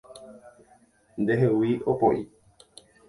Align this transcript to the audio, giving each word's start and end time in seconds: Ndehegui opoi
Ndehegui 1.21 1.73
opoi 1.91 2.21